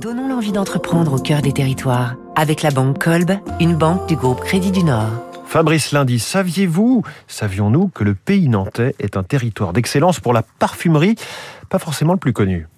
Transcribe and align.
Donnons 0.00 0.28
l'envie 0.28 0.52
d'entreprendre 0.52 1.14
au 1.14 1.18
cœur 1.18 1.42
des 1.42 1.52
territoires 1.52 2.14
avec 2.36 2.62
la 2.62 2.70
banque 2.70 3.02
Kolb, 3.02 3.32
une 3.58 3.74
banque 3.74 4.06
du 4.06 4.14
groupe 4.14 4.40
Crédit 4.42 4.70
du 4.70 4.84
Nord. 4.84 5.10
Fabrice 5.44 5.90
Lundi, 5.90 6.20
saviez-vous, 6.20 7.02
savions-nous 7.26 7.88
que 7.88 8.04
le 8.04 8.14
pays 8.14 8.48
nantais 8.48 8.94
est 9.00 9.16
un 9.16 9.24
territoire 9.24 9.72
d'excellence 9.72 10.20
pour 10.20 10.32
la 10.32 10.42
parfumerie, 10.42 11.16
pas 11.68 11.80
forcément 11.80 12.12
le 12.12 12.20
plus 12.20 12.32
connu? 12.32 12.68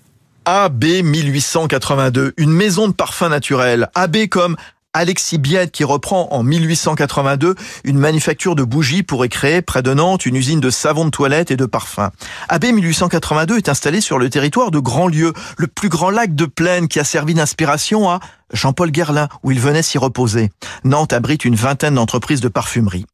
AB 0.47 1.03
1882, 1.05 2.33
une 2.39 2.53
maison 2.53 2.89
de 2.89 2.95
parfums 2.95 3.29
naturels. 3.29 3.91
AB 3.95 4.29
comme 4.31 4.57
Alexis 4.93 5.39
Biette 5.39 5.71
qui 5.71 5.85
reprend 5.85 6.29
en 6.33 6.43
1882 6.43 7.55
une 7.85 7.99
manufacture 7.99 8.57
de 8.57 8.65
bougies 8.65 9.05
pour 9.05 9.25
y 9.25 9.29
créer 9.29 9.63
près 9.63 9.83
de 9.83 9.95
Nantes 9.95 10.27
une 10.27 10.35
usine 10.35 10.59
de 10.59 10.69
savon 10.69 11.05
de 11.05 11.11
toilette 11.11 11.53
et 11.53 11.57
de 11.57 11.65
parfums. 11.65 12.11
AB 12.49 12.65
1882 12.65 13.57
est 13.57 13.69
installé 13.69 14.01
sur 14.01 14.19
le 14.19 14.29
territoire 14.29 14.73
de 14.73 14.81
Grandlieu, 14.81 15.33
le 15.59 15.69
plus 15.69 15.89
grand 15.89 16.11
lac 16.11 16.35
de 16.35 16.45
plaine 16.45 16.89
qui 16.89 16.99
a 16.99 17.05
servi 17.05 17.35
d'inspiration 17.35 18.11
à 18.11 18.19
Jean-Paul 18.53 18.91
Guerlain, 18.91 19.29
où 19.45 19.53
il 19.53 19.61
venait 19.61 19.83
s'y 19.83 19.97
reposer. 19.97 20.51
Nantes 20.83 21.13
abrite 21.13 21.45
une 21.45 21.55
vingtaine 21.55 21.95
d'entreprises 21.95 22.41
de 22.41 22.49
parfumerie. 22.49 23.07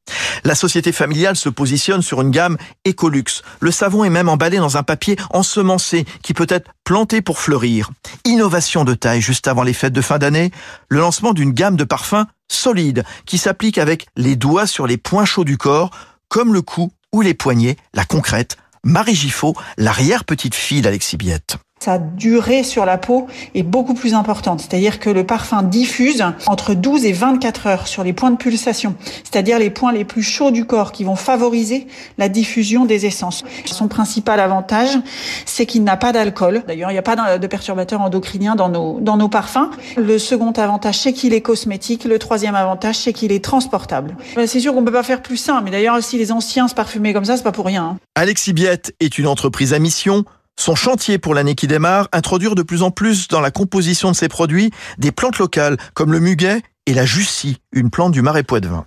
La 0.44 0.54
société 0.54 0.92
familiale 0.92 1.36
se 1.36 1.48
positionne 1.48 2.02
sur 2.02 2.20
une 2.20 2.30
gamme 2.30 2.56
Ecolux. 2.86 3.42
Le 3.60 3.70
savon 3.70 4.04
est 4.04 4.10
même 4.10 4.28
emballé 4.28 4.58
dans 4.58 4.76
un 4.76 4.82
papier 4.82 5.16
ensemencé 5.30 6.04
qui 6.22 6.34
peut 6.34 6.46
être 6.48 6.70
planté 6.84 7.22
pour 7.22 7.38
fleurir. 7.38 7.90
Innovation 8.24 8.84
de 8.84 8.94
taille 8.94 9.20
juste 9.20 9.48
avant 9.48 9.62
les 9.62 9.72
fêtes 9.72 9.92
de 9.92 10.00
fin 10.00 10.18
d'année, 10.18 10.50
le 10.88 11.00
lancement 11.00 11.32
d'une 11.32 11.52
gamme 11.52 11.76
de 11.76 11.84
parfums 11.84 12.26
solide 12.48 13.04
qui 13.24 13.38
s'applique 13.38 13.78
avec 13.78 14.06
les 14.16 14.36
doigts 14.36 14.66
sur 14.66 14.86
les 14.86 14.96
points 14.96 15.24
chauds 15.24 15.44
du 15.44 15.58
corps, 15.58 15.90
comme 16.28 16.52
le 16.52 16.62
cou 16.62 16.92
ou 17.12 17.22
les 17.22 17.34
poignets, 17.34 17.76
la 17.94 18.04
concrète, 18.04 18.56
Marie 18.84 19.14
Giffaut, 19.14 19.54
l'arrière-petite 19.78 20.54
fille 20.54 20.82
d'Alexis 20.82 21.16
Biette 21.16 21.58
sa 21.86 21.98
durée 21.98 22.64
sur 22.64 22.84
la 22.84 22.98
peau 22.98 23.28
est 23.54 23.62
beaucoup 23.62 23.94
plus 23.94 24.12
importante. 24.14 24.60
C'est-à-dire 24.60 24.98
que 24.98 25.08
le 25.08 25.24
parfum 25.24 25.62
diffuse 25.62 26.24
entre 26.48 26.74
12 26.74 27.04
et 27.04 27.12
24 27.12 27.66
heures 27.68 27.86
sur 27.86 28.02
les 28.02 28.12
points 28.12 28.32
de 28.32 28.36
pulsation, 28.36 28.96
c'est-à-dire 29.22 29.60
les 29.60 29.70
points 29.70 29.92
les 29.92 30.04
plus 30.04 30.24
chauds 30.24 30.50
du 30.50 30.64
corps 30.64 30.90
qui 30.90 31.04
vont 31.04 31.14
favoriser 31.14 31.86
la 32.18 32.28
diffusion 32.28 32.86
des 32.86 33.06
essences. 33.06 33.44
Son 33.66 33.86
principal 33.86 34.40
avantage, 34.40 34.98
c'est 35.44 35.64
qu'il 35.64 35.84
n'a 35.84 35.96
pas 35.96 36.10
d'alcool. 36.10 36.64
D'ailleurs, 36.66 36.90
il 36.90 36.94
n'y 36.94 36.98
a 36.98 37.02
pas 37.02 37.38
de 37.38 37.46
perturbateurs 37.46 38.00
endocriniens 38.00 38.56
dans 38.56 38.68
nos, 38.68 38.98
dans 38.98 39.16
nos 39.16 39.28
parfums. 39.28 39.70
Le 39.96 40.18
second 40.18 40.50
avantage, 40.50 40.98
c'est 40.98 41.12
qu'il 41.12 41.34
est 41.34 41.40
cosmétique. 41.40 42.02
Le 42.02 42.18
troisième 42.18 42.56
avantage, 42.56 42.96
c'est 42.96 43.12
qu'il 43.12 43.30
est 43.30 43.44
transportable. 43.44 44.16
C'est 44.46 44.58
sûr 44.58 44.74
qu'on 44.74 44.84
peut 44.84 44.90
pas 44.90 45.04
faire 45.04 45.22
plus 45.22 45.36
simple, 45.36 45.62
mais 45.66 45.70
d'ailleurs, 45.70 46.02
si 46.02 46.18
les 46.18 46.32
anciens 46.32 46.66
se 46.66 46.74
parfumaient 46.74 47.12
comme 47.12 47.24
ça, 47.24 47.36
c'est 47.36 47.44
pas 47.44 47.52
pour 47.52 47.66
rien. 47.66 47.84
Hein. 47.84 47.96
Alexis 48.16 48.52
Biette 48.52 48.92
est 48.98 49.18
une 49.18 49.28
entreprise 49.28 49.72
à 49.72 49.78
mission 49.78 50.24
son 50.58 50.74
chantier 50.74 51.18
pour 51.18 51.34
l'année 51.34 51.54
qui 51.54 51.66
démarre, 51.66 52.08
introduire 52.12 52.54
de 52.54 52.62
plus 52.62 52.82
en 52.82 52.90
plus 52.90 53.28
dans 53.28 53.40
la 53.40 53.50
composition 53.50 54.10
de 54.10 54.16
ses 54.16 54.28
produits 54.28 54.70
des 54.98 55.12
plantes 55.12 55.38
locales 55.38 55.76
comme 55.94 56.12
le 56.12 56.20
muguet 56.20 56.62
et 56.86 56.94
la 56.94 57.04
jussie, 57.04 57.58
une 57.72 57.90
plante 57.90 58.12
du 58.12 58.22
marais 58.22 58.42
Poitevin. 58.42 58.86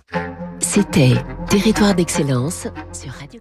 C'était 0.60 1.14
Territoire 1.48 1.94
d'excellence 1.94 2.66
sur 2.92 3.12
Radio 3.12 3.40